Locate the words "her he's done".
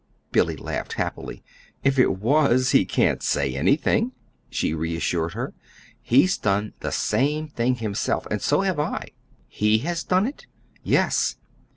5.33-6.73